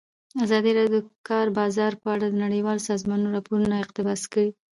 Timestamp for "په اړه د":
2.01-2.35